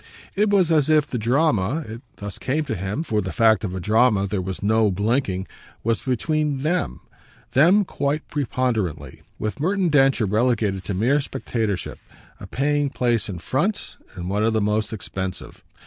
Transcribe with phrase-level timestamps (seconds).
[0.35, 3.75] It was as if the drama it thus came to him, for the fact of
[3.75, 5.47] a drama there was no blinking
[5.83, 7.01] was between THEM,
[7.53, 11.99] them quite preponderantly; with Merton Densher relegated to mere spectatorship,
[12.39, 15.63] a paying place in front, and one of the most expensive.